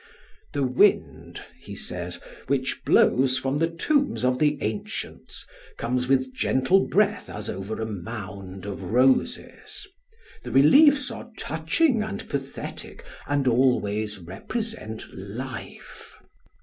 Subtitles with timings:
[0.53, 5.45] "The wind," he says, "which blows from the tombs of the ancients
[5.77, 9.85] comes with gentle breath as over a mound of roses.
[10.43, 16.15] The reliefs are touching and pathetic, and always represent life.